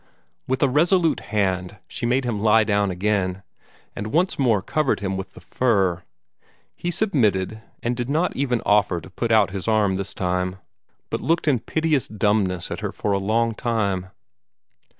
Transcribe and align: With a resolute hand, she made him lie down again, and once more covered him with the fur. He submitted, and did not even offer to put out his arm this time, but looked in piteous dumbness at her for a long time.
With 0.47 0.63
a 0.63 0.67
resolute 0.67 1.19
hand, 1.19 1.77
she 1.87 2.07
made 2.07 2.25
him 2.25 2.39
lie 2.39 2.63
down 2.63 2.89
again, 2.89 3.43
and 3.95 4.07
once 4.11 4.39
more 4.39 4.63
covered 4.63 4.99
him 4.99 5.15
with 5.15 5.33
the 5.33 5.39
fur. 5.39 6.01
He 6.75 6.89
submitted, 6.89 7.61
and 7.83 7.95
did 7.95 8.09
not 8.09 8.35
even 8.35 8.63
offer 8.65 8.99
to 8.99 9.11
put 9.11 9.31
out 9.31 9.51
his 9.51 9.67
arm 9.67 9.93
this 9.93 10.15
time, 10.15 10.55
but 11.11 11.21
looked 11.21 11.47
in 11.47 11.59
piteous 11.59 12.07
dumbness 12.07 12.71
at 12.71 12.79
her 12.79 12.91
for 12.91 13.11
a 13.11 13.19
long 13.19 13.53
time. 13.53 14.07